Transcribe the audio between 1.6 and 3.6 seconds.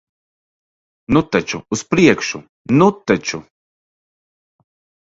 uz priekšu. Nu taču!